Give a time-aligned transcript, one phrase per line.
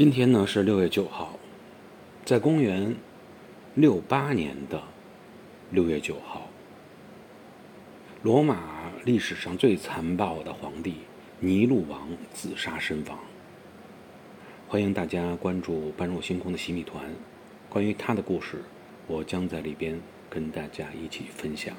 [0.00, 1.38] 今天呢是六月九号
[2.24, 2.96] 在公元
[3.74, 4.82] 六八年的
[5.70, 6.48] 六月九号
[8.22, 10.94] 罗马历史上最残暴的皇帝
[11.38, 13.18] 尼禄王自杀身亡。
[14.66, 17.04] 欢迎大家关注般若星空的洗米团
[17.68, 18.64] 关于他的故事
[19.06, 21.76] 我将在里边跟大家一起分享。